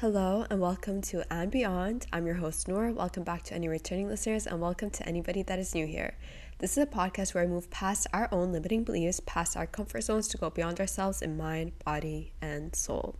[0.00, 2.04] Hello and welcome to And Beyond.
[2.12, 2.92] I'm your host, Noor.
[2.92, 6.18] Welcome back to any returning listeners and welcome to anybody that is new here.
[6.58, 10.02] This is a podcast where I move past our own limiting beliefs, past our comfort
[10.02, 13.16] zones to go beyond ourselves in mind, body, and soul.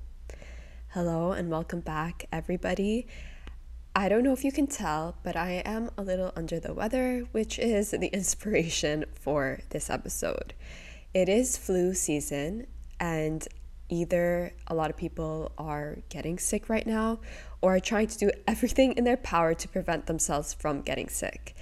[0.89, 3.07] Hello and welcome back, everybody.
[3.95, 7.27] I don't know if you can tell, but I am a little under the weather,
[7.33, 10.53] which is the inspiration for this episode.
[11.15, 12.67] It is flu season,
[13.01, 13.49] and
[13.89, 17.21] either a lot of people are getting sick right now
[17.61, 21.55] or are trying to do everything in their power to prevent themselves from getting sick.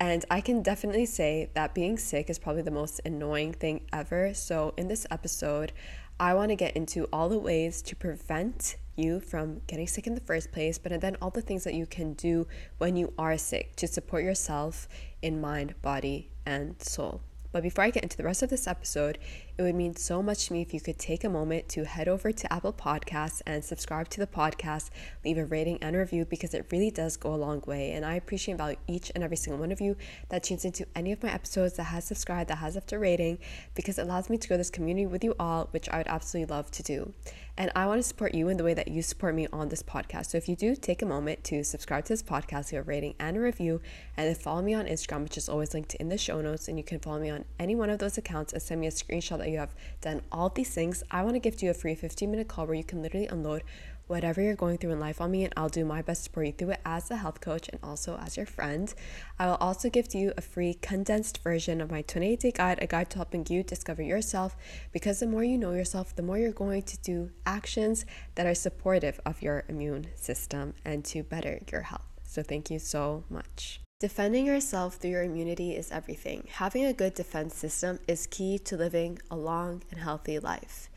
[0.00, 4.34] And I can definitely say that being sick is probably the most annoying thing ever.
[4.34, 5.72] So, in this episode,
[6.18, 10.14] I want to get into all the ways to prevent you from getting sick in
[10.14, 12.46] the first place, but then all the things that you can do
[12.78, 14.88] when you are sick to support yourself
[15.22, 17.22] in mind, body, and soul.
[17.52, 19.18] But before I get into the rest of this episode,
[19.58, 22.08] it would mean so much to me if you could take a moment to head
[22.08, 24.88] over to Apple Podcasts and subscribe to the podcast,
[25.24, 27.92] leave a rating and review because it really does go a long way.
[27.92, 29.96] And I appreciate value each and every single one of you
[30.30, 33.38] that tunes into any of my episodes that has subscribed, that has left a rating,
[33.74, 36.54] because it allows me to grow this community with you all, which I would absolutely
[36.54, 37.12] love to do.
[37.58, 39.82] And I want to support you in the way that you support me on this
[39.82, 40.30] podcast.
[40.30, 43.14] So if you do take a moment to subscribe to this podcast, leave a rating
[43.20, 43.82] and a review,
[44.16, 46.68] and then follow me on Instagram, which is always linked in the show notes.
[46.68, 48.90] And you can follow me on any one of those accounts and send me a
[48.90, 51.02] screenshot that you have done all these things.
[51.10, 53.62] I want to give you a free 15 minute call where you can literally unload
[54.06, 56.46] whatever you're going through in life on me, and I'll do my best to support
[56.46, 58.92] you through it as a health coach and also as your friend.
[59.38, 62.86] I will also give you a free condensed version of my 28 day guide, a
[62.86, 64.56] guide to helping you discover yourself.
[64.92, 68.54] Because the more you know yourself, the more you're going to do actions that are
[68.54, 72.06] supportive of your immune system and to better your health.
[72.24, 73.81] So, thank you so much.
[74.02, 76.48] Defending yourself through your immunity is everything.
[76.54, 80.90] Having a good defense system is key to living a long and healthy life.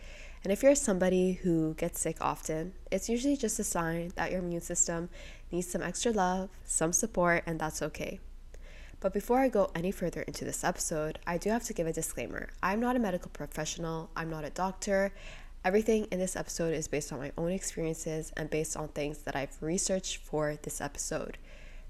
[0.43, 4.39] And if you're somebody who gets sick often, it's usually just a sign that your
[4.39, 5.09] immune system
[5.51, 8.19] needs some extra love, some support, and that's okay.
[9.01, 11.93] But before I go any further into this episode, I do have to give a
[11.93, 12.49] disclaimer.
[12.63, 15.13] I'm not a medical professional, I'm not a doctor.
[15.63, 19.35] Everything in this episode is based on my own experiences and based on things that
[19.35, 21.37] I've researched for this episode.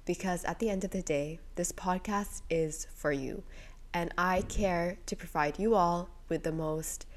[0.06, 3.44] Because at the end of the day, this podcast is for you,
[3.94, 7.08] and I care to provide you all with the most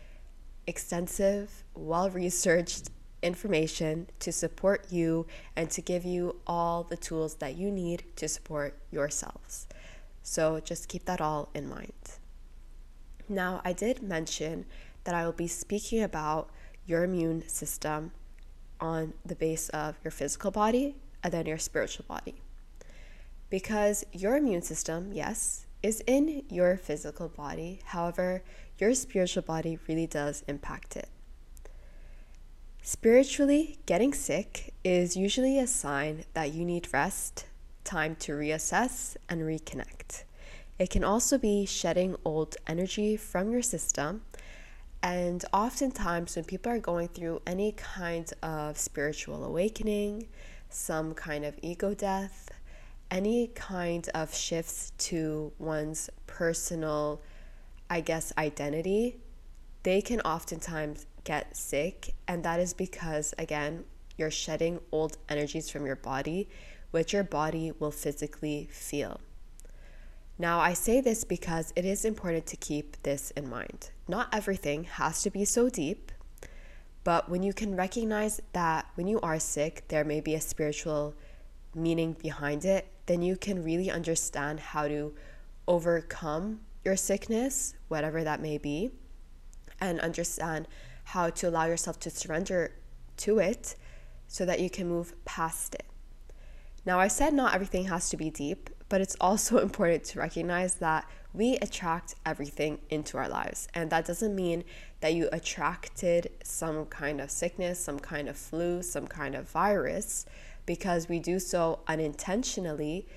[0.67, 2.91] extensive, well researched
[3.23, 5.27] information to support you
[5.57, 9.67] and to give you all the tools that you need to support yourselves.
[10.23, 11.93] So just keep that all in mind.
[13.29, 14.67] Now, I did mention
[15.05, 16.51] that I will be speaking about
[16.87, 18.13] your immune system
[18.81, 22.41] on the base of your physical body and then your spiritual body.
[23.51, 27.81] Because your immune system, yes, is in your physical body.
[27.85, 28.43] However,
[28.79, 31.09] your spiritual body really does impact it.
[32.83, 37.47] Spiritually, getting sick is usually a sign that you need rest,
[37.85, 40.25] time to reassess, and reconnect.
[40.79, 44.23] It can also be shedding old energy from your system.
[45.03, 50.29] And oftentimes, when people are going through any kind of spiritual awakening,
[50.71, 52.51] some kind of ego death,
[53.11, 57.21] any kind of shifts to one's personal
[57.91, 59.17] I guess, identity,
[59.83, 62.15] they can oftentimes get sick.
[62.27, 63.85] And that is because, again,
[64.17, 66.49] you're shedding old energies from your body,
[66.91, 69.21] which your body will physically feel.
[70.39, 73.91] Now, I say this because it is important to keep this in mind.
[74.07, 76.13] Not everything has to be so deep,
[77.05, 81.15] but when you can recognize that when you are sick, there may be a spiritual
[81.75, 85.15] meaning behind it, then you can really understand how to
[85.67, 88.91] overcome your sickness, whatever that may be,
[89.81, 90.69] and understand
[91.05, 92.73] how to allow yourself to surrender
[93.17, 93.75] to it
[94.27, 95.87] so that you can move past it.
[96.85, 100.75] Now, I said not everything has to be deep, but it's also important to recognize
[100.77, 103.69] that we attract everything into our lives.
[103.75, 104.65] And that doesn't mean
[105.01, 110.27] that you attracted some kind of sickness, some kind of flu, some kind of virus,
[110.69, 113.09] because we do so unintentionally.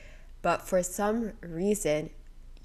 [0.42, 2.10] But for some reason,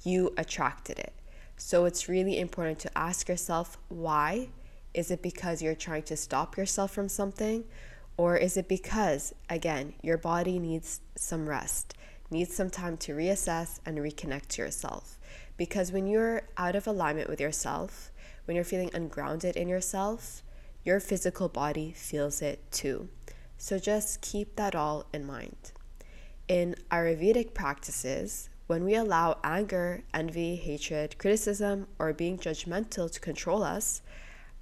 [0.05, 1.12] you attracted it.
[1.56, 4.50] So it's really important to ask yourself why.
[4.94, 7.65] Is it because you're trying to stop yourself from something?
[8.17, 11.94] Or is it because, again, your body needs some rest,
[12.31, 15.19] needs some time to reassess and reconnect to yourself?
[15.56, 18.12] Because when you're out of alignment with yourself,
[18.44, 20.43] when you're feeling ungrounded in yourself,
[20.85, 23.09] your physical body feels it too.
[23.58, 25.73] So just keep that all in mind.
[26.49, 33.62] In Ayurvedic practices, when we allow anger, envy, hatred, criticism, or being judgmental to control
[33.62, 34.03] us,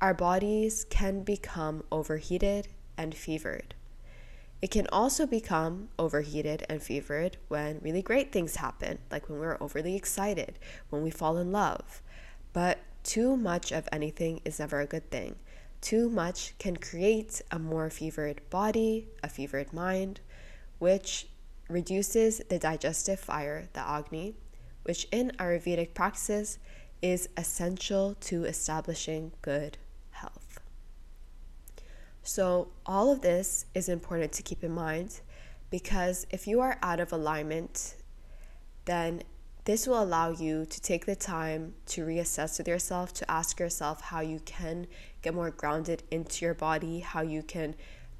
[0.00, 3.74] our bodies can become overheated and fevered.
[4.60, 9.58] It can also become overheated and fevered when really great things happen, like when we're
[9.60, 10.58] overly excited,
[10.88, 12.00] when we fall in love.
[12.52, 15.36] But too much of anything is never a good thing.
[15.84, 20.20] Too much can create a more fevered body, a fevered mind,
[20.78, 21.26] which
[21.68, 24.34] reduces the digestive fire, the Agni,
[24.84, 26.58] which in Ayurvedic practices
[27.02, 29.76] is essential to establishing good
[30.12, 30.58] health.
[32.22, 35.20] So, all of this is important to keep in mind
[35.68, 37.96] because if you are out of alignment,
[38.86, 39.22] then
[39.64, 44.02] this will allow you to take the time to reassess with yourself, to ask yourself
[44.02, 44.86] how you can
[45.22, 47.74] get more grounded into your body, how you can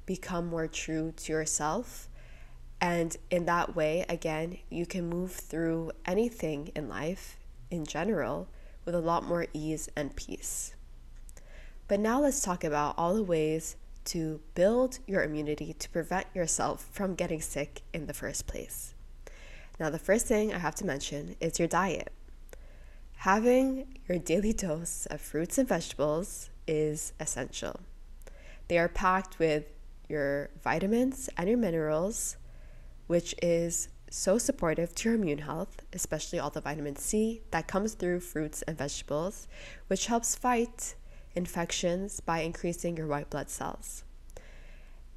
[0.07, 2.09] become more true to yourself.
[2.81, 7.37] And in that way, again, you can move through anything in life
[7.69, 8.47] in general
[8.83, 10.73] with a lot more ease and peace.
[11.87, 13.75] But now let's talk about all the ways
[14.05, 18.94] to build your immunity to prevent yourself from getting sick in the first place.
[19.79, 22.11] Now, the first thing I have to mention is your diet.
[23.17, 27.79] Having your daily dose of fruits and vegetables is essential.
[28.67, 29.65] They are packed with
[30.07, 32.37] your vitamins and your minerals,
[33.07, 37.95] which is so supportive to your immune health, especially all the vitamin C that comes
[37.95, 39.47] through fruits and vegetables,
[39.87, 40.95] which helps fight
[41.35, 44.03] infections by increasing your white blood cells.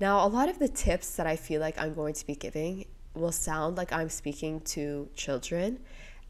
[0.01, 2.87] Now, a lot of the tips that I feel like I'm going to be giving
[3.19, 5.81] will sound like I'm speaking to children,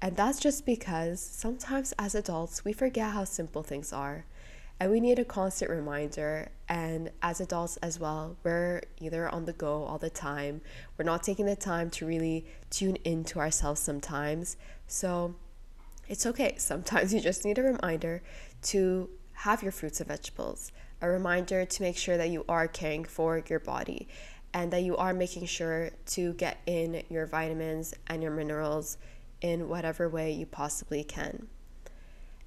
[0.01, 4.25] and that's just because sometimes as adults we forget how simple things are
[4.81, 6.51] and we need a constant reminder.
[6.69, 10.61] And as adults as well, we're either on the go all the time,
[10.97, 14.57] we're not taking the time to really tune into ourselves sometimes.
[14.87, 15.35] So
[16.09, 16.55] it's okay.
[16.59, 18.23] Sometimes you just need a reminder
[18.63, 23.05] to have your fruits and vegetables, a reminder to make sure that you are caring
[23.05, 24.09] for your body
[24.55, 28.97] and that you are making sure to get in your vitamins and your minerals
[29.41, 31.49] in whatever way you possibly can.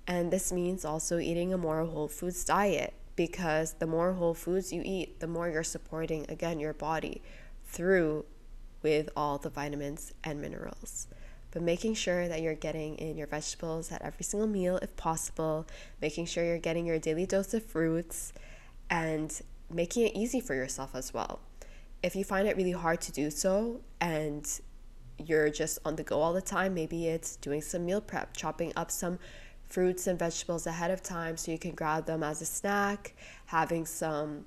[0.08, 4.74] And this means also eating a more whole foods diet because the more whole foods
[4.74, 7.22] you eat, the more you're supporting, again, your body
[7.66, 8.26] through
[8.82, 11.08] with all the vitamins and minerals.
[11.52, 15.68] But making sure that you're getting in your vegetables at every single meal if possible,
[16.02, 18.34] making sure you're getting your daily dose of fruits,
[18.90, 21.40] and making it easy for yourself as well.
[22.04, 24.48] If you find it really hard to do so and
[25.18, 28.74] you're just on the go all the time, maybe it's doing some meal prep, chopping
[28.76, 29.20] up some
[29.68, 33.14] fruits and vegetables ahead of time so you can grab them as a snack,
[33.46, 34.46] having some,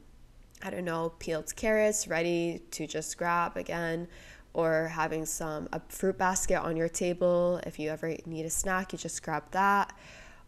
[0.63, 4.09] I don't know, peeled carrots ready to just grab again,
[4.53, 7.61] or having some a fruit basket on your table.
[7.67, 9.97] If you ever need a snack, you just grab that.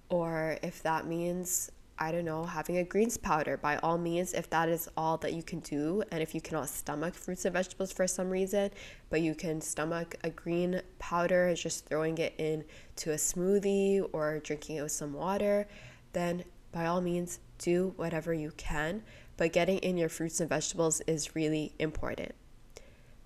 [0.09, 4.51] Or if that means I don't know, having a greens powder by all means, if
[4.51, 7.91] that is all that you can do, and if you cannot stomach fruits and vegetables
[7.91, 8.71] for some reason,
[9.09, 14.77] but you can stomach a green powder, just throwing it into a smoothie or drinking
[14.77, 15.67] it with some water,
[16.13, 19.03] then by all means, do whatever you can.
[19.39, 22.35] But getting in your fruits and vegetables is really important.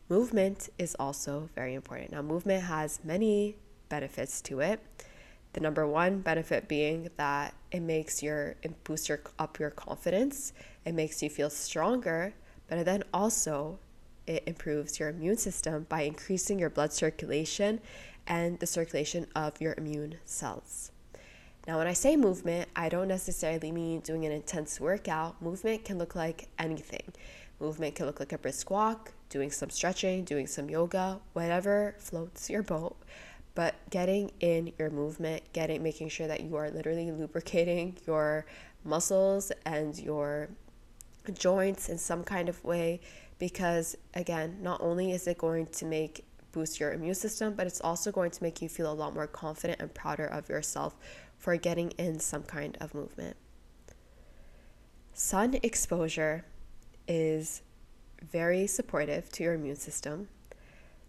[0.08, 2.12] Movement is also very important.
[2.12, 3.56] Now, movement has many
[3.88, 4.80] benefits to it.
[5.52, 10.52] The number one benefit being that it makes your it boosts your up your confidence.
[10.84, 12.34] It makes you feel stronger,
[12.68, 13.78] but then also
[14.26, 17.80] it improves your immune system by increasing your blood circulation
[18.26, 20.92] and the circulation of your immune cells.
[21.66, 25.40] Now, when I say movement, I don't necessarily mean doing an intense workout.
[25.42, 27.12] Movement can look like anything.
[27.60, 32.48] Movement can look like a brisk walk, doing some stretching, doing some yoga, whatever floats
[32.48, 32.96] your boat
[33.54, 38.46] but getting in your movement getting making sure that you are literally lubricating your
[38.84, 40.48] muscles and your
[41.34, 43.00] joints in some kind of way
[43.38, 47.80] because again not only is it going to make boost your immune system but it's
[47.80, 50.96] also going to make you feel a lot more confident and prouder of yourself
[51.40, 53.34] for getting in some kind of movement.
[55.14, 56.44] Sun exposure
[57.08, 57.62] is
[58.30, 60.28] very supportive to your immune system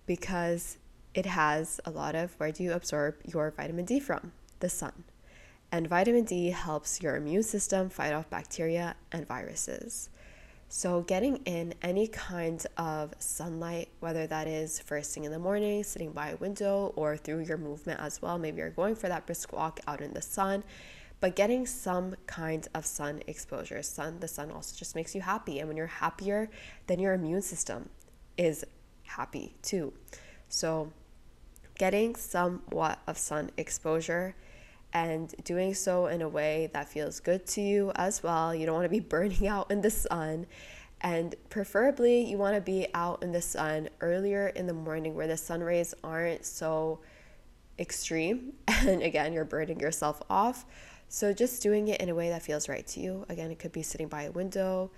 [0.06, 0.78] because
[1.14, 4.32] it has a lot of where do you absorb your vitamin D from?
[4.60, 5.04] The sun.
[5.72, 10.10] And vitamin D helps your immune system fight off bacteria and viruses.
[10.74, 15.84] So, getting in any kind of sunlight, whether that is first thing in the morning,
[15.84, 19.26] sitting by a window, or through your movement as well, maybe you're going for that
[19.26, 20.64] brisk walk out in the sun,
[21.20, 23.84] but getting some kind of sun exposure.
[23.84, 25.60] Sun, the sun also just makes you happy.
[25.60, 26.50] And when you're happier,
[26.88, 27.90] then your immune system
[28.38, 28.64] is
[29.04, 29.92] happy too.
[30.48, 30.94] So,
[31.82, 34.36] getting somewhat of sun exposure
[34.94, 38.54] and doing so in a way that feels good to you as well.
[38.54, 40.46] You don't want to be burning out in the sun
[41.02, 45.26] And preferably, you want to be out in the sun earlier in the morning where
[45.26, 47.00] the sun rays aren't so
[47.80, 48.54] extreme.
[48.88, 50.66] And again, you're burning yourself off.
[51.10, 53.26] So, just doing it in a way that feels right to you.
[53.30, 54.92] Again, it could be sitting by a window,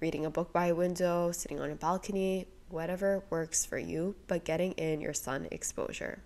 [0.00, 4.44] reading a book by a window, sitting on a balcony, whatever works for you, but
[4.44, 6.22] getting in your sun exposure.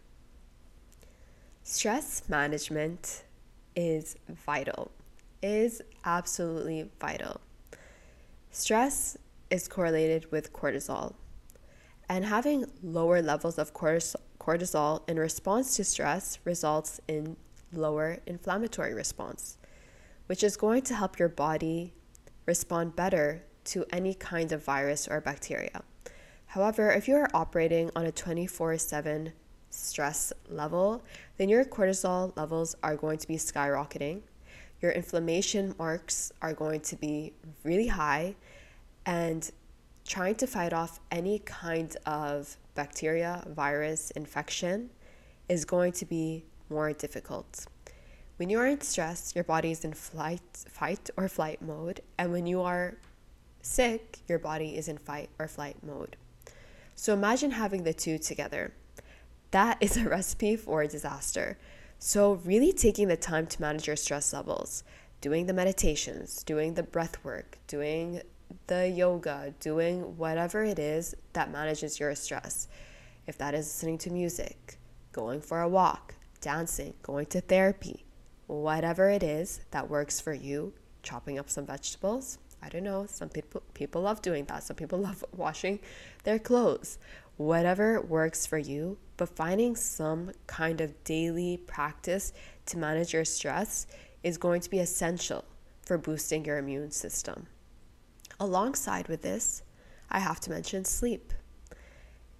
[1.65, 3.25] Stress management
[3.75, 4.93] is vital,
[5.43, 7.41] is absolutely vital.
[8.53, 9.17] Stress
[9.51, 11.15] is correlated with cortisol,
[12.09, 17.37] and having lower levels of cortisol in response to stress results in
[17.73, 19.59] lower inflammatory response,
[20.27, 21.93] which is going to help your body
[22.47, 25.83] respond better to any kind of virus or bacteria.
[26.47, 29.33] However, if you are operating on a 24 7
[29.71, 31.03] stress level,
[31.37, 34.23] then your cortisol levels are going to be skyrocketing.
[34.81, 37.33] Your inflammation marks are going to be
[37.65, 38.37] really high,
[39.05, 39.51] and
[40.07, 44.91] trying to fight off any kind of bacteria, virus, infection
[45.49, 47.67] is going to be more difficult.
[48.37, 52.33] When you are in stress, your body is in flight, fight or flight mode, and
[52.33, 52.97] when you are
[53.63, 56.17] sick, your body is in fight or flight mode.
[56.97, 58.73] So imagine having the two together.
[59.53, 61.59] That is a recipe for a disaster.
[61.99, 64.85] So, really taking the time to manage your stress levels,
[65.21, 68.21] doing the meditations, doing the breath work, doing
[68.67, 72.69] the yoga, doing whatever it is that manages your stress.
[73.27, 74.79] If that is listening to music,
[75.13, 78.05] going for a walk, dancing, going to therapy,
[78.47, 82.39] whatever it is that works for you, chopping up some vegetables.
[82.63, 84.63] I don't know, some people people love doing that.
[84.63, 85.81] Some people love washing
[86.25, 86.99] their clothes.
[87.37, 92.33] Whatever works for you, but finding some kind of daily practice
[92.67, 93.87] to manage your stress
[94.23, 95.45] is going to be essential
[95.83, 97.47] for boosting your immune system.
[98.41, 99.63] Alongside with this,
[100.11, 101.33] I have to mention sleep.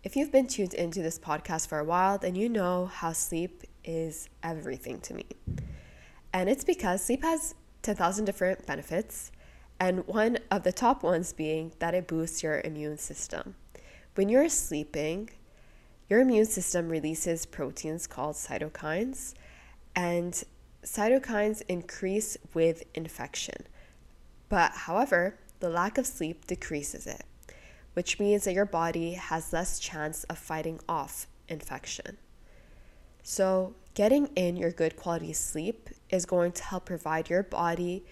[0.03, 3.65] If you've been tuned into this podcast for a while, then you know how sleep
[3.85, 5.27] is everything to me.
[6.33, 9.33] And it's because sleep has 10,000 different benefits,
[9.79, 13.55] and one of the top ones being that it boosts your immune system.
[14.15, 15.31] When you're sleeping,
[16.09, 19.35] your immune system releases proteins called cytokines,
[19.95, 20.43] and
[20.83, 23.67] cytokines increase with infection.
[24.49, 27.25] But however, the lack of sleep decreases it,
[27.95, 32.19] which means that your body has less chance of fighting off infection.
[33.23, 38.05] So, getting in your good quality sleep is going to help provide your body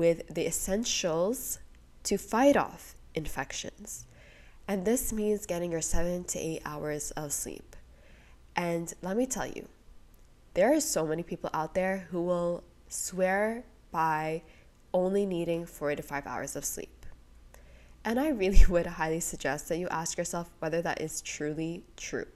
[0.00, 1.58] with the essentials
[2.02, 4.06] to fight off infections.
[4.66, 7.76] And this means getting your seven to eight hours of sleep.
[8.56, 9.68] And let me tell you,
[10.54, 14.40] there are so many people out there who will swear by
[14.94, 17.04] only needing four to five hours of sleep.
[18.02, 22.26] And I really would highly suggest that you ask yourself whether that is truly true.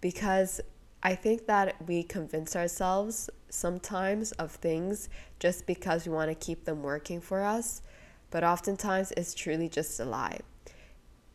[0.00, 0.60] Because
[1.02, 5.08] I think that we convince ourselves sometimes of things
[5.40, 7.82] just because we want to keep them working for us,
[8.30, 10.38] but oftentimes it's truly just a lie.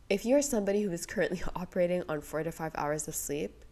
[0.08, 3.64] If you're somebody who is currently operating on four to five hours of sleep,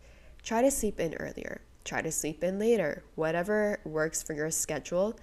[0.42, 5.18] try to sleep in earlier, try to sleep in later, whatever works for your schedule,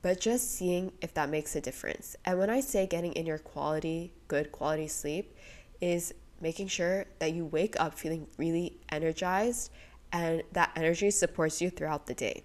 [0.00, 2.16] but just seeing if that makes a difference.
[2.24, 5.36] And when I say getting in your quality, good quality sleep,
[5.82, 9.70] is making sure that you wake up feeling really energized
[10.14, 12.44] and that energy supports you throughout the day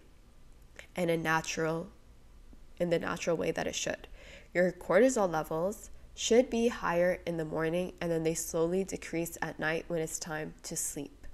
[0.95, 1.87] in a natural
[2.79, 4.07] in the natural way that it should.
[4.53, 9.59] Your cortisol levels should be higher in the morning and then they slowly decrease at
[9.59, 11.27] night when it's time to sleep.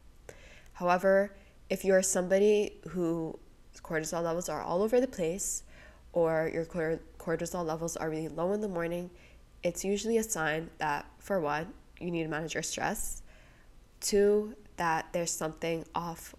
[0.74, 1.34] However,
[1.70, 3.40] if you're somebody who
[3.82, 5.64] cortisol levels are all over the place
[6.12, 9.10] or your cortisol levels are really low in the morning,
[9.64, 13.22] it's usually a sign that for one, you need to manage your stress.
[14.02, 16.36] Two, that there's something off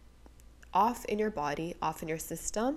[0.74, 2.76] off in your body, off in your system,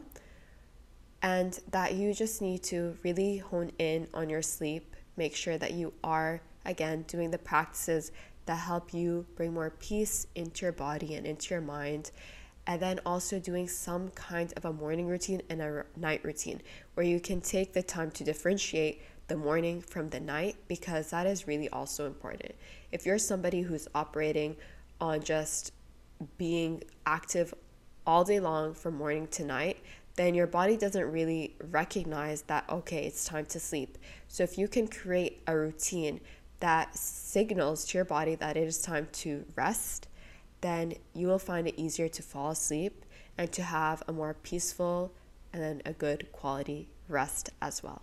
[1.22, 5.74] and that you just need to really hone in on your sleep make sure that
[5.74, 8.12] you are, again, doing the practices
[8.48, 12.10] that help you bring more peace into your body and into your mind.
[12.66, 16.62] And then also doing some kind of a morning routine and a night routine
[16.94, 21.28] where you can take the time to differentiate the morning from the night because that
[21.28, 22.54] is really also important.
[22.92, 24.56] If you're somebody who's operating
[25.00, 25.74] on just
[26.38, 27.53] being active
[28.06, 29.77] all day long from morning to night,
[30.15, 33.98] then your body doesn't really recognize that, okay, it's time to sleep.
[34.27, 36.20] So if you can create a routine
[36.60, 40.08] that signals to your body that it is time to rest,
[40.62, 43.06] then you will find it easier to fall asleep
[43.38, 45.13] and to have a more peaceful
[45.53, 48.01] and then a good quality rest as well.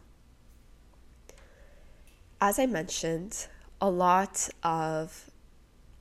[2.40, 3.46] As I mentioned,
[3.80, 5.30] a lot of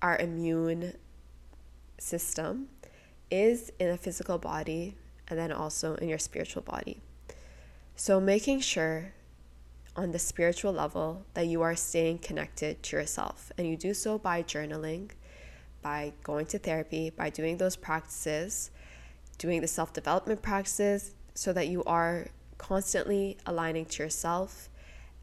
[0.02, 0.94] our immune
[1.98, 2.68] system
[3.32, 4.96] is in a physical body
[5.28, 7.02] and then also in your spiritual body.
[7.96, 9.14] So, making sure
[9.96, 14.18] on the spiritual level that you are staying connected to yourself, and you do so
[14.18, 15.12] by journaling,
[15.82, 18.72] by going to therapy, by doing those practices,
[19.38, 24.70] doing the self development practices, so that you are constantly aligning to yourself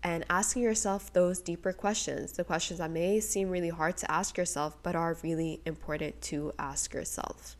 [0.02, 4.36] and asking yourself those deeper questions, the questions that may seem really hard to ask
[4.36, 7.56] yourself, but are really important to ask yourself.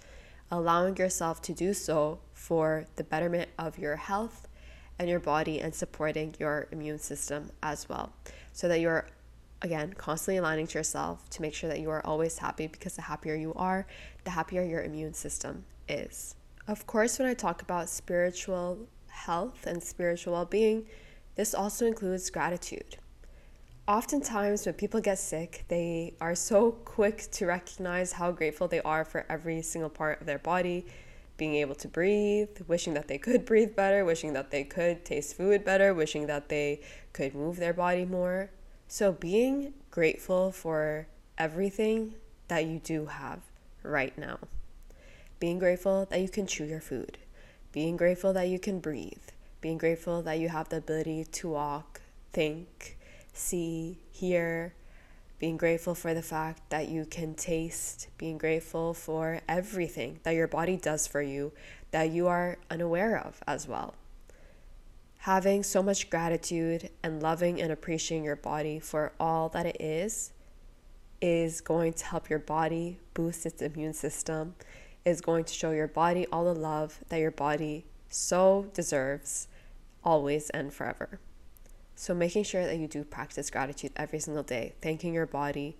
[0.50, 4.48] Allowing yourself to do so for the betterment of your health
[4.98, 8.12] and your body and supporting your immune system as well.
[8.52, 9.06] So that you're,
[9.62, 13.02] again, constantly aligning to yourself to make sure that you are always happy because the
[13.02, 13.86] happier you are,
[14.24, 16.34] the happier your immune system is.
[16.66, 20.86] Of course, when I talk about spiritual health and spiritual well being,
[21.34, 22.98] this also includes gratitude.
[23.88, 29.04] Oftentimes, when people get sick, they are so quick to recognize how grateful they are
[29.04, 30.86] for every single part of their body
[31.36, 35.36] being able to breathe, wishing that they could breathe better, wishing that they could taste
[35.36, 36.80] food better, wishing that they
[37.12, 38.50] could move their body more.
[38.86, 41.08] So, being grateful for
[41.38, 42.14] everything
[42.48, 43.40] that you do have
[43.82, 44.38] right now.
[45.40, 47.18] Being grateful that you can chew your food.
[47.72, 49.31] Being grateful that you can breathe
[49.62, 52.02] being grateful that you have the ability to walk,
[52.32, 52.98] think,
[53.32, 54.74] see, hear,
[55.38, 60.48] being grateful for the fact that you can taste, being grateful for everything that your
[60.48, 61.52] body does for you
[61.92, 63.94] that you are unaware of as well.
[65.18, 70.32] Having so much gratitude and loving and appreciating your body for all that it is
[71.20, 74.56] is going to help your body boost its immune system,
[75.04, 79.46] is going to show your body all the love that your body so deserves
[80.04, 81.20] always and forever.
[81.94, 85.76] So, making sure that you do practice gratitude every single day, thanking your body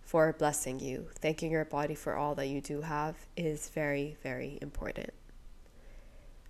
[0.00, 4.58] for blessing you, thanking your body for all that you do have is very, very
[4.62, 5.10] important.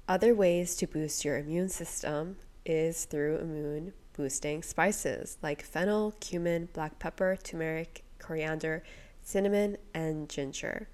[0.07, 6.69] Other ways to boost your immune system is through immune boosting spices like fennel, cumin,
[6.73, 8.83] black pepper, turmeric, coriander,
[9.23, 10.89] cinnamon, and ginger.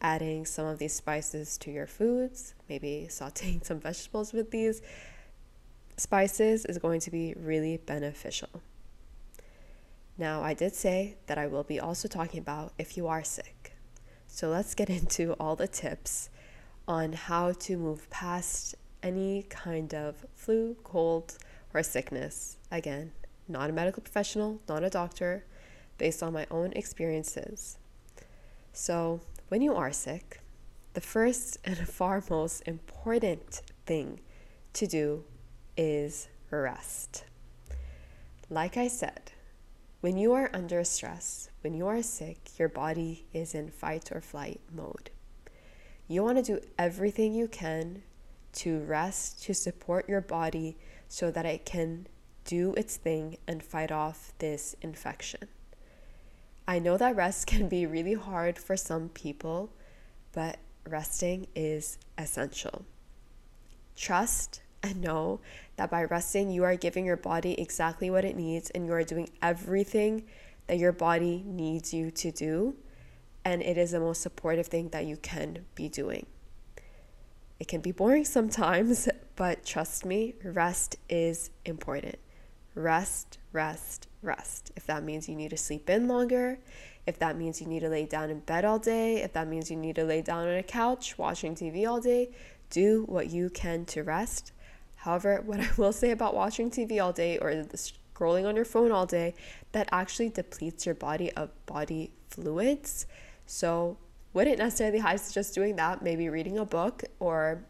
[0.00, 4.82] Adding some of these spices to your foods, maybe sauteing some vegetables with these,
[5.96, 8.62] spices is going to be really beneficial.
[10.18, 13.76] Now, I did say that I will be also talking about if you are sick.
[14.26, 16.30] So let's get into all the tips
[16.88, 21.36] on how to move past any kind of flu, cold,
[21.74, 22.56] or sickness.
[22.70, 23.12] Again,
[23.48, 25.44] not a medical professional, not a doctor,
[25.98, 27.78] based on my own experiences.
[28.72, 30.40] So, when you are sick,
[30.94, 34.20] the first and far most important thing
[34.74, 35.24] to do
[35.76, 37.24] is rest.
[38.48, 39.32] Like I said,
[40.00, 44.20] when you are under stress, when you are sick, your body is in fight or
[44.20, 45.10] flight mode.
[46.06, 48.02] You want to do everything you can
[48.52, 50.76] to rest, to support your body
[51.08, 52.06] so that it can
[52.44, 55.48] do its thing and fight off this infection.
[56.68, 59.70] I know that rest can be really hard for some people,
[60.32, 60.58] but
[60.88, 62.84] resting is essential.
[63.96, 65.40] Trust and know
[65.76, 69.02] that by resting, you are giving your body exactly what it needs and you are
[69.02, 70.24] doing everything
[70.66, 72.76] that your body needs you to do.
[73.44, 76.26] And it is the most supportive thing that you can be doing.
[77.58, 82.16] It can be boring sometimes, but trust me, rest is important.
[82.74, 84.72] Rest, rest, rest.
[84.76, 86.58] If that means you need to sleep in longer,
[87.06, 89.70] if that means you need to lay down in bed all day, if that means
[89.70, 92.30] you need to lay down on a couch watching TV all day,
[92.68, 94.52] do what you can to rest
[95.06, 98.90] However, what I will say about watching TV all day or scrolling on your phone
[98.90, 99.34] all day,
[99.72, 103.06] that actually depletes your body of body fluids.
[103.46, 103.96] So,
[104.34, 106.02] wouldn't necessarily highly suggest doing that.
[106.02, 107.64] Maybe reading a book or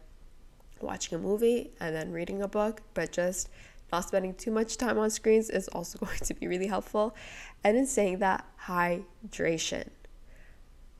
[0.81, 3.49] watching a movie and then reading a book, but just
[3.91, 7.15] not spending too much time on screens is also going to be really helpful.
[7.63, 9.89] And in saying that, hydration.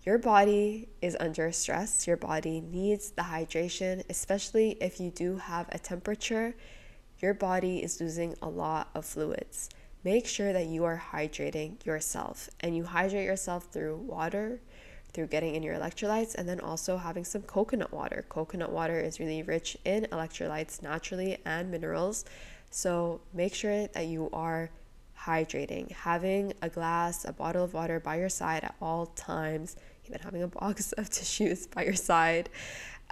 [0.07, 2.07] Your body is under stress.
[2.07, 6.55] Your body needs the hydration, especially if you do have a temperature.
[7.19, 9.69] Your body is losing a lot of fluids.
[10.05, 14.61] Make sure that you are hydrating yourself and you hydrate yourself through water,
[15.11, 18.23] through getting in your electrolytes, and then also having some coconut water.
[18.29, 22.23] Coconut water is really rich in electrolytes naturally and minerals.
[22.69, 24.69] So make sure that you are
[25.19, 29.75] hydrating, having a glass, a bottle of water by your side at all times
[30.07, 32.49] even having a box of tissues by your side.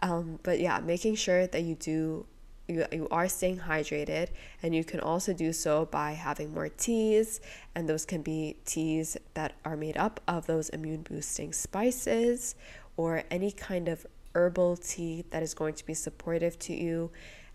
[0.02, 2.26] Um, but yeah, making sure that you do
[2.68, 4.30] you, you are staying hydrated
[4.64, 7.40] and you can also do so by having more teas
[7.76, 12.56] and those can be teas that are made up of those immune boosting spices
[12.98, 17.12] or any kind of herbal tea that is going to be supportive to you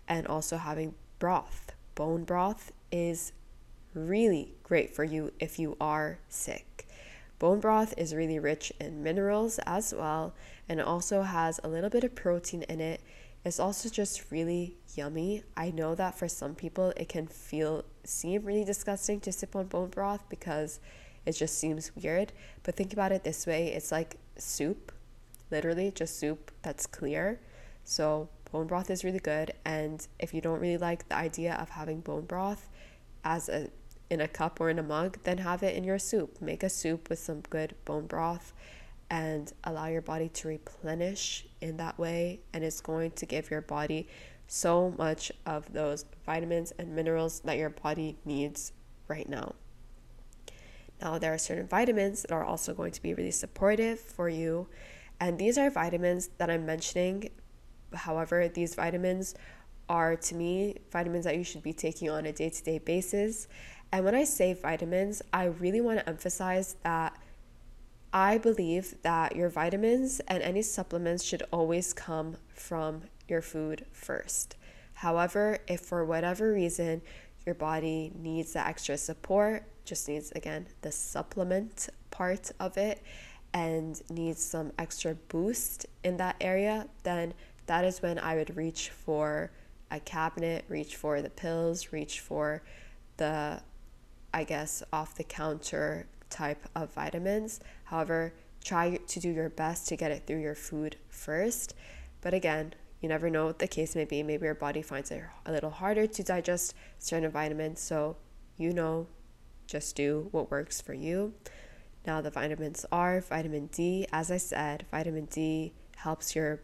[0.07, 3.33] and also having broth bone broth is
[3.93, 6.87] really great for you if you are sick
[7.41, 10.33] bone broth is really rich in minerals as well
[10.69, 13.01] and also has a little bit of protein in it
[13.43, 15.43] it's also just really yummy.
[15.57, 19.65] I know that for some people it can feel seem really disgusting to sip on
[19.65, 20.79] bone broth because
[21.25, 22.33] it just seems weird.
[22.63, 24.91] But think about it this way it's like soup,
[25.49, 27.39] literally just soup that's clear.
[27.83, 29.53] So bone broth is really good.
[29.65, 32.69] And if you don't really like the idea of having bone broth
[33.23, 33.69] as a
[34.11, 36.41] in a cup or in a mug, then have it in your soup.
[36.41, 38.53] Make a soup with some good bone broth
[39.09, 42.41] and allow your body to replenish in that way.
[42.53, 44.07] And it's going to give your body
[44.47, 48.73] so much of those vitamins and minerals that your body needs
[49.07, 49.55] right now.
[51.01, 54.67] Now, there are certain vitamins that are also going to be really supportive for you.
[55.21, 57.29] And these are vitamins that I'm mentioning.
[57.93, 59.35] However, these vitamins
[59.89, 63.47] are to me vitamins that you should be taking on a day to day basis.
[63.91, 67.17] And when I say vitamins, I really want to emphasize that
[68.13, 74.55] I believe that your vitamins and any supplements should always come from your food first.
[74.93, 77.01] However, if for whatever reason
[77.45, 83.01] your body needs that extra support, just needs again the supplement part of it
[83.53, 87.33] and needs some extra boost in that area, then
[87.65, 89.51] that is when I would reach for
[89.89, 92.61] a cabinet, reach for the pills, reach for
[93.17, 93.61] the,
[94.33, 97.59] I guess, off the counter type of vitamins.
[97.85, 101.73] However, try to do your best to get it through your food first.
[102.21, 104.23] But again, you never know what the case may be.
[104.23, 107.81] Maybe your body finds it a little harder to digest certain vitamins.
[107.81, 108.17] So,
[108.57, 109.07] you know,
[109.67, 111.33] just do what works for you.
[112.05, 114.07] Now, the vitamins are vitamin D.
[114.11, 116.61] As I said, vitamin D helps your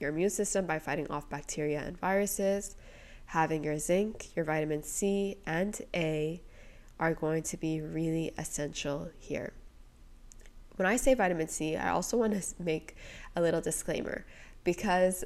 [0.00, 2.76] your immune system by fighting off bacteria and viruses.
[3.26, 6.42] Having your zinc, your vitamin C, and A
[7.02, 9.52] are going to be really essential here.
[10.76, 12.94] When I say vitamin C, I also want to make
[13.34, 14.24] a little disclaimer
[14.62, 15.24] because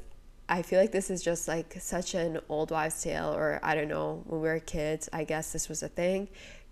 [0.49, 3.89] I feel like this is just like such an old wives' tale, or I don't
[3.89, 6.29] know, when we were kids, I guess this was a thing.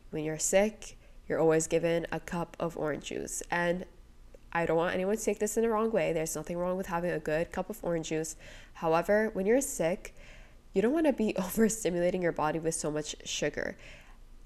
[0.10, 0.98] When you're sick,
[1.30, 3.44] you're always given a cup of orange juice.
[3.52, 3.86] And
[4.54, 6.14] I don't want anyone to take this in the wrong way.
[6.14, 8.38] There's nothing wrong with having a good cup of orange juice.
[8.74, 10.16] However, when you're sick,
[10.74, 13.78] you don't want to be overstimulating your body with so much sugar.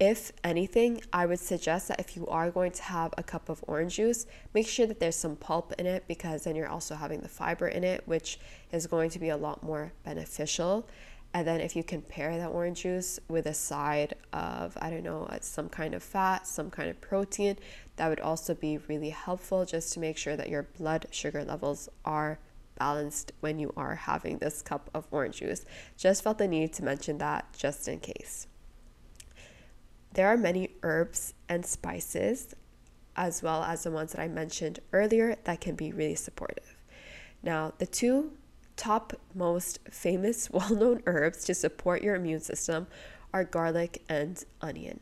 [0.00, 3.62] If anything, I would suggest that if you are going to have a cup of
[3.68, 7.20] orange juice, make sure that there's some pulp in it because then you're also having
[7.20, 8.40] the fiber in it, which
[8.72, 10.88] is going to be a lot more beneficial.
[11.34, 15.02] And then if you can pair that orange juice with a side of, I don't
[15.02, 17.58] know, uh, some kind of fat, some kind of protein,
[17.96, 21.90] that would also be really helpful just to make sure that your blood sugar levels
[22.06, 22.38] are
[22.78, 25.66] balanced when you are having this cup of orange juice.
[25.98, 28.46] Just felt the need to mention that just in case.
[30.12, 32.54] There are many herbs and spices,
[33.16, 36.76] as well as the ones that I mentioned earlier, that can be really supportive.
[37.42, 38.32] Now, the two
[38.76, 42.86] top most famous, well known herbs to support your immune system
[43.32, 45.00] are garlic and onion.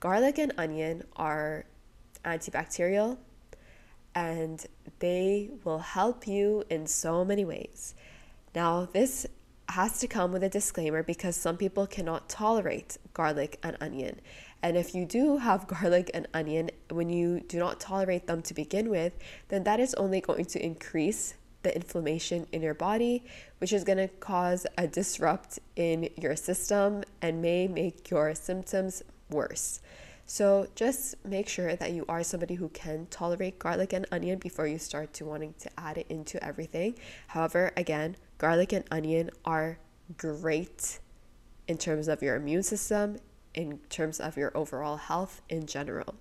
[0.00, 1.64] Garlic and onion are
[2.24, 3.16] antibacterial
[4.14, 4.66] and
[4.98, 7.94] they will help you in so many ways.
[8.54, 9.26] Now, this
[9.68, 14.20] has to come with a disclaimer because some people cannot tolerate garlic and onion.
[14.62, 18.54] And if you do have garlic and onion, when you do not tolerate them to
[18.54, 19.16] begin with,
[19.48, 23.24] then that is only going to increase the inflammation in your body,
[23.58, 29.02] which is going to cause a disrupt in your system and may make your symptoms
[29.28, 29.80] worse.
[30.24, 34.66] So just make sure that you are somebody who can tolerate garlic and onion before
[34.66, 36.96] you start to wanting to add it into everything.
[37.28, 39.78] However, again, garlic and onion are
[40.16, 41.00] great
[41.66, 43.18] in terms of your immune system,
[43.54, 46.14] in terms of your overall health in general.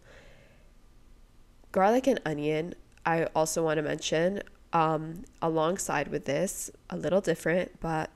[1.72, 2.74] Garlic and onion,
[3.06, 4.42] I also want to mention,
[4.74, 8.10] um, alongside with this, a little different, but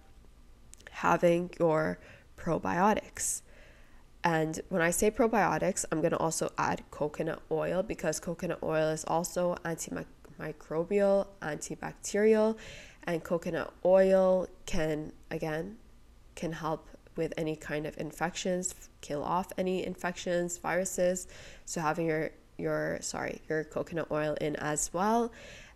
[0.89, 1.99] having your
[2.37, 3.43] probiotics.
[4.23, 8.89] And when I say probiotics, I'm going to also add coconut oil because coconut oil
[8.89, 12.57] is also antimicrobial, antibacterial,
[13.05, 15.77] and coconut oil can, again,
[16.35, 21.27] can help with any kind of infections, kill off any infections, viruses.
[21.65, 25.31] So having your your sorry, your coconut oil in as well.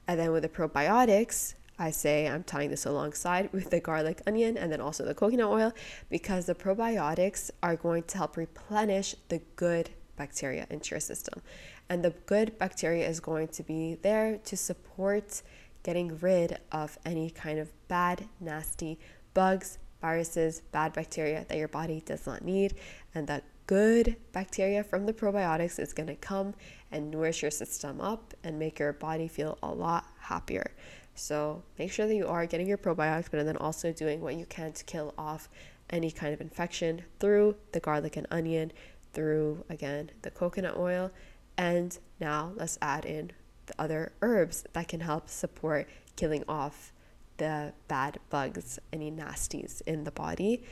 [0.07, 4.57] And then with the probiotics, I say I'm tying this alongside with the garlic onion
[4.57, 5.73] and then also the coconut oil
[6.09, 11.41] because the probiotics are going to help replenish the good bacteria into your system.
[11.89, 15.41] And the good bacteria is going to be there to support
[15.85, 18.97] getting rid of any kind of bad, nasty
[19.35, 22.73] bugs, viruses, bad bacteria that your body does not need.
[23.13, 26.55] And that good bacteria from the probiotics is going to come
[26.91, 30.71] and nourish your system up and make your body feel a lot happier.
[31.13, 34.47] So make sure that you are getting your probiotics, but then also doing what you
[34.47, 35.49] can to kill off
[35.91, 38.71] any kind of infection through the garlic and onion,
[39.13, 41.11] through again the coconut oil.
[41.59, 43.33] And now let's add in
[43.67, 46.93] the other herbs that can help support killing off
[47.37, 50.63] the bad bugs, any nasties in the body.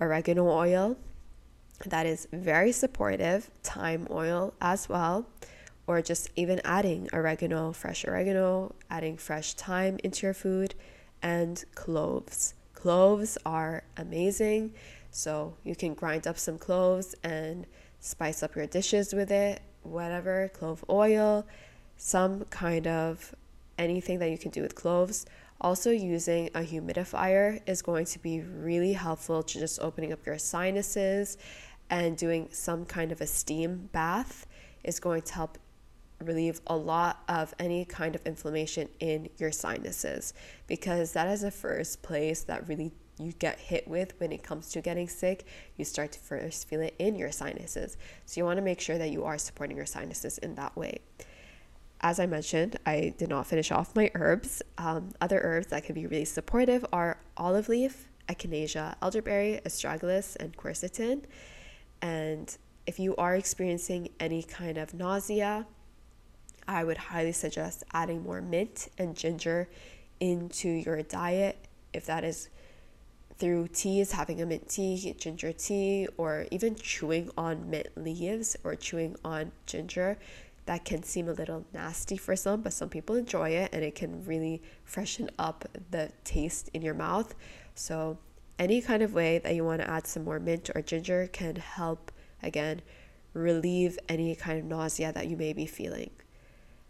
[0.00, 0.96] Oregano oil,
[1.86, 5.26] that is very supportive, thyme oil as well,
[5.86, 10.74] or just even adding oregano, fresh oregano, adding fresh thyme into your food,
[11.22, 12.54] and cloves.
[12.74, 14.72] Cloves are amazing,
[15.10, 17.66] so you can grind up some cloves and
[17.98, 21.46] spice up your dishes with it, whatever, clove oil,
[22.02, 23.34] some kind of
[23.76, 25.26] anything that you can do with cloves.
[25.60, 30.38] Also, using a humidifier is going to be really helpful to just opening up your
[30.38, 31.36] sinuses
[31.90, 34.46] and doing some kind of a steam bath
[34.82, 35.58] is going to help
[36.24, 40.32] relieve a lot of any kind of inflammation in your sinuses
[40.66, 44.70] because that is the first place that really you get hit with when it comes
[44.70, 45.44] to getting sick.
[45.76, 47.98] You start to first feel it in your sinuses.
[48.24, 51.00] So you want to make sure that you are supporting your sinuses in that way.
[52.02, 54.62] As I mentioned, I did not finish off my herbs.
[54.78, 60.56] Um, other herbs that can be really supportive are olive leaf, echinacea, elderberry, astragalus, and
[60.56, 61.24] quercetin.
[62.00, 65.66] And if you are experiencing any kind of nausea,
[66.66, 69.68] I would highly suggest adding more mint and ginger
[70.20, 71.58] into your diet.
[71.92, 72.48] If that is
[73.36, 78.74] through teas, having a mint tea, ginger tea, or even chewing on mint leaves or
[78.74, 80.18] chewing on ginger,
[80.70, 83.96] that can seem a little nasty for some, but some people enjoy it and it
[83.96, 87.34] can really freshen up the taste in your mouth.
[87.74, 88.18] So,
[88.56, 91.56] any kind of way that you want to add some more mint or ginger can
[91.56, 92.82] help, again,
[93.34, 96.10] relieve any kind of nausea that you may be feeling.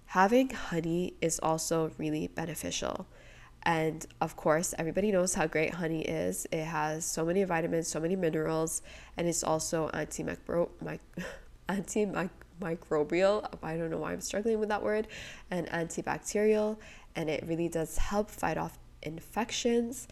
[0.05, 3.07] Having honey is also really beneficial.
[3.63, 6.47] And of course, everybody knows how great honey is.
[6.53, 8.83] It has so many vitamins, so many minerals,
[9.17, 10.69] and it's also antimicro-
[11.71, 12.29] antimicrobial.
[12.63, 15.09] Um, I don't know why I'm struggling with that word,
[15.51, 16.77] and antibacterial,
[17.17, 20.09] and it really does help fight off infections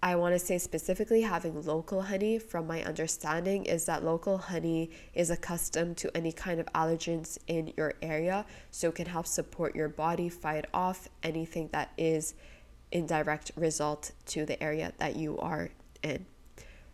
[0.00, 4.90] I want to say specifically having local honey, from my understanding, is that local honey
[5.12, 9.74] is accustomed to any kind of allergens in your area, so it can help support
[9.74, 12.34] your body fight off anything that is
[12.92, 15.70] in direct result to the area that you are
[16.04, 16.26] in.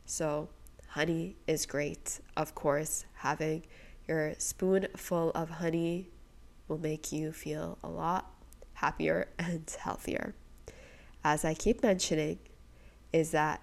[0.07, 0.49] So,
[0.89, 2.21] honey is great.
[2.39, 3.65] Of course, having
[4.07, 6.11] your spoonful of honey
[6.69, 8.31] will make you feel a lot
[8.75, 10.35] happier and healthier.
[11.23, 12.39] As I keep mentioning,
[13.13, 13.63] is that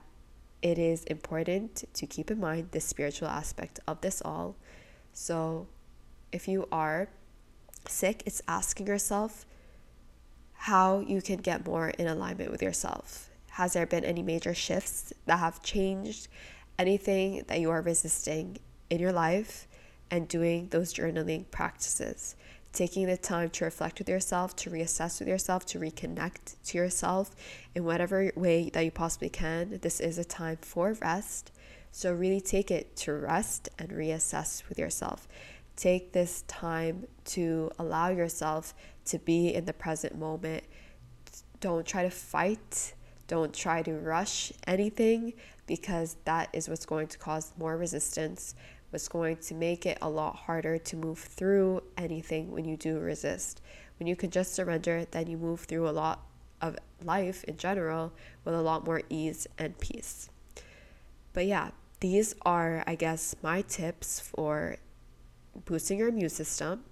[0.61, 4.55] it is important to keep in mind the spiritual aspect of this all.
[5.13, 5.67] So,
[6.31, 7.09] if you are
[7.87, 9.45] sick, it's asking yourself
[10.53, 13.29] how you can get more in alignment with yourself.
[13.51, 16.27] Has there been any major shifts that have changed
[16.79, 18.57] anything that you are resisting
[18.89, 19.67] in your life
[20.11, 22.35] and doing those journaling practices?
[22.73, 27.35] taking the time to reflect with yourself, to reassess with yourself, to reconnect to yourself
[27.75, 29.79] in whatever way that you possibly can.
[29.81, 31.51] This is a time for rest.
[31.91, 35.27] So, really take it to rest and reassess with yourself.
[35.75, 38.73] Take this time to allow yourself
[39.05, 40.63] to be in the present moment.
[41.59, 42.93] Don't try to fight,
[43.27, 45.33] don't try to rush anything
[45.67, 48.55] because that is what's going to cause more resistance
[48.91, 52.99] was going to make it a lot harder to move through anything when you do
[52.99, 53.61] resist.
[53.99, 56.25] When you can just surrender, then you move through a lot
[56.61, 58.11] of life in general
[58.43, 60.29] with a lot more ease and peace.
[61.33, 64.77] But yeah, these are, I guess, my tips for
[65.65, 66.83] boosting your immune system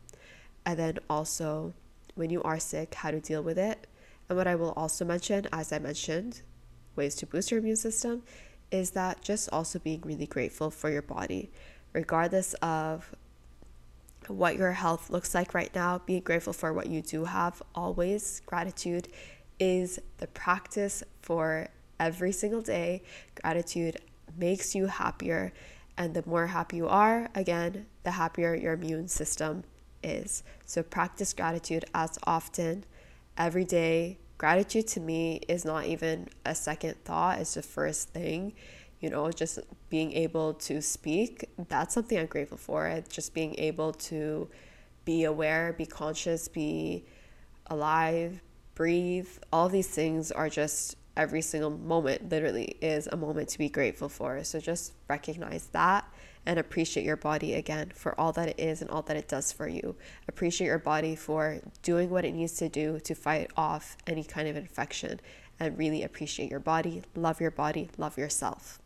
[0.65, 1.73] and then also
[2.15, 3.87] when you are sick, how to deal with it.
[4.27, 6.41] And what I will also mention, as I mentioned,
[6.95, 8.23] ways to boost your immune system
[8.71, 11.49] is that just also being really grateful for your body
[11.93, 13.15] regardless of
[14.27, 18.41] what your health looks like right now, be grateful for what you do have always.
[18.45, 19.07] Gratitude
[19.59, 21.67] is the practice for
[21.99, 23.01] every single day.
[23.41, 23.97] Gratitude
[24.37, 25.51] makes you happier.
[25.97, 29.63] And the more happy you are, again, the happier your immune system
[30.01, 30.43] is.
[30.65, 32.85] So practice gratitude as often
[33.37, 38.53] every day gratitude to me is not even a second thought, it's the first thing.
[38.99, 39.59] You know, just
[39.89, 43.01] being able to speak, that's something I'm grateful for.
[43.09, 44.49] Just being able to
[45.05, 47.05] be aware, be conscious, be
[47.67, 48.41] alive,
[48.75, 49.29] breathe.
[49.53, 54.09] All these things are just every single moment, literally, is a moment to be grateful
[54.09, 54.43] for.
[54.43, 56.05] So just recognize that
[56.45, 59.51] and appreciate your body again for all that it is and all that it does
[59.51, 59.95] for you.
[60.27, 64.47] Appreciate your body for doing what it needs to do to fight off any kind
[64.47, 65.19] of infection
[65.59, 68.79] and really appreciate your body, love your body, love yourself.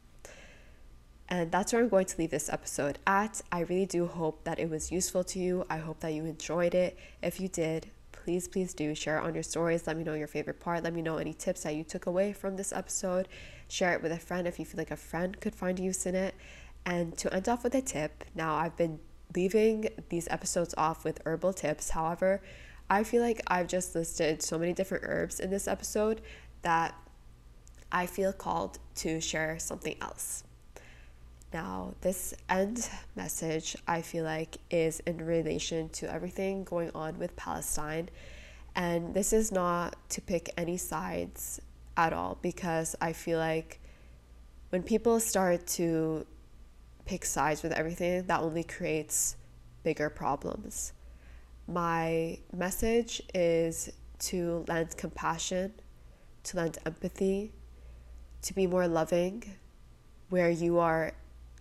[1.33, 3.41] And that's where I'm going to leave this episode at.
[3.51, 5.65] I really do hope that it was useful to you.
[5.67, 6.95] I hope that you enjoyed it.
[7.23, 9.87] If you did, please, please do share it on your stories.
[9.87, 10.83] Let me know your favorite part.
[10.83, 13.27] Let me know any tips that you took away from this episode.
[13.67, 16.13] Share it with a friend if you feel like a friend could find use in
[16.13, 16.35] it.
[16.85, 18.99] And to end off with a tip, now I've been
[19.35, 21.89] leaving these episodes off with herbal tips.
[21.89, 22.43] However,
[22.91, 26.21] I feel like I've just listed so many different herbs in this episode
[26.61, 26.93] that
[27.91, 30.43] I feel called to share something else.
[31.53, 37.35] Now, this end message I feel like is in relation to everything going on with
[37.35, 38.09] Palestine.
[38.75, 41.61] And this is not to pick any sides
[41.95, 43.79] at all because I feel like
[44.69, 46.25] when people start to
[47.05, 49.35] pick sides with everything, that only creates
[49.83, 50.93] bigger problems.
[51.67, 55.73] My message is to lend compassion,
[56.45, 57.51] to lend empathy,
[58.41, 59.43] to be more loving,
[60.29, 61.13] where you are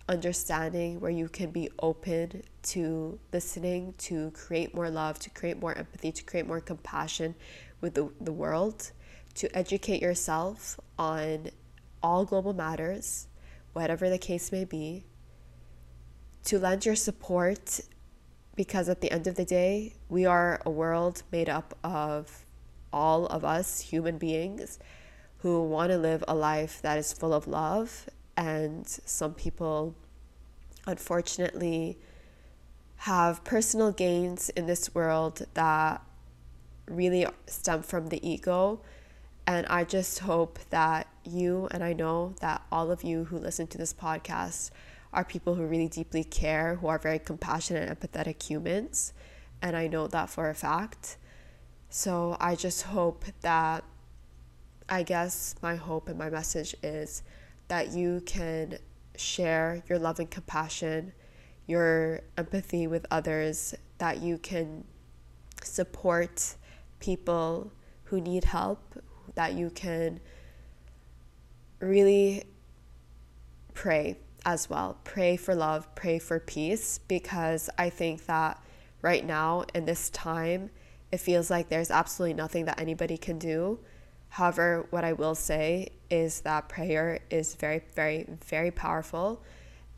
[0.09, 5.77] understanding, where you can be open to listening, to create more love, to create more
[5.77, 7.35] empathy, to create more compassion
[7.81, 8.91] with the, the world,
[9.35, 11.49] to educate yourself on
[12.01, 13.27] all global matters,
[13.73, 15.05] whatever the case may be,
[16.45, 17.79] to lend your support
[18.55, 22.45] because at the end of the day, we are a world made up of
[22.91, 24.77] all of us human beings
[25.39, 28.07] who want to live a life that is full of love.
[28.35, 29.95] And some people,
[30.87, 31.97] unfortunately,
[32.97, 36.01] have personal gains in this world that
[36.87, 38.81] really stem from the ego.
[39.45, 43.67] And I just hope that you, and I know that all of you who listen
[43.67, 44.71] to this podcast,
[45.13, 49.13] are people who really deeply care, who are very compassionate and empathetic humans.
[49.61, 51.17] And I know that for a fact.
[51.89, 53.83] So I just hope that,
[54.89, 57.21] I guess my hope and my message is
[57.67, 58.77] that you can
[59.15, 61.13] share your love and compassion,
[61.67, 64.83] your empathy with others, that you can
[65.63, 66.55] support
[66.99, 67.71] people
[68.05, 69.01] who need help,
[69.35, 70.19] that you can
[71.79, 72.43] really
[73.73, 74.97] pray as well.
[75.03, 78.61] Pray for love, pray for peace, because I think that
[79.01, 80.69] right now in this time,
[81.11, 83.79] it feels like there's absolutely nothing that anybody can do.
[84.29, 89.41] However, what I will say is that prayer is very, very, very powerful.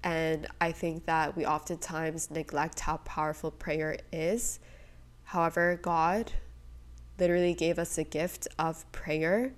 [0.01, 4.59] And I think that we oftentimes neglect how powerful prayer is.
[5.23, 6.31] However, God
[7.19, 9.51] literally gave us a gift of prayer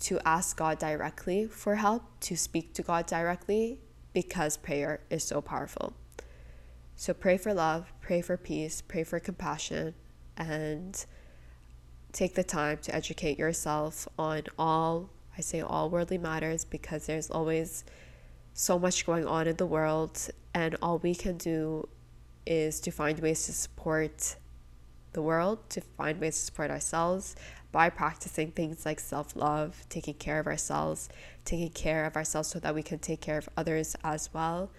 [0.00, 3.80] to ask God directly for help, to speak to God directly,
[4.12, 5.94] because prayer is so powerful.
[6.94, 9.94] So pray for love, pray for peace, pray for compassion,
[10.36, 11.04] and
[12.12, 17.30] take the time to educate yourself on all, I say all worldly matters, because there's
[17.30, 17.84] always
[18.52, 21.88] so much going on in the world, and all we can do
[22.46, 24.36] is to find ways to support
[25.12, 27.34] the world, to find ways to support ourselves,
[27.72, 31.08] by practicing things like self love, taking care of ourselves,
[31.44, 34.70] taking care of ourselves so that we can take care of others as well,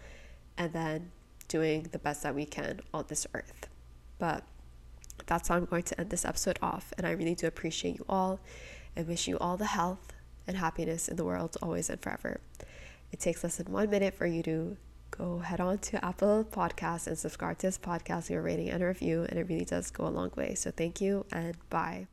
[0.57, 1.11] and then
[1.49, 3.67] doing the best that we can on this earth.
[4.17, 4.43] But
[5.25, 6.93] that's how I'm going to end this episode off.
[6.97, 8.39] And I really do appreciate you all
[8.95, 10.14] and wish you all the health
[10.47, 12.39] and happiness in the world always and forever.
[13.11, 14.77] It takes less than one minute for you to
[15.11, 19.25] go head on to Apple Podcasts and subscribe to this podcast, your rating and review,
[19.29, 20.55] and it really does go a long way.
[20.55, 22.07] So thank you and bye.